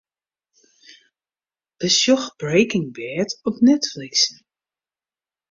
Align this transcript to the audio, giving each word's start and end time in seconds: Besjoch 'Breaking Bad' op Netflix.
Besjoch 1.79 2.35
'Breaking 2.39 2.91
Bad' 2.91 3.37
op 3.43 3.59
Netflix. 3.61 4.33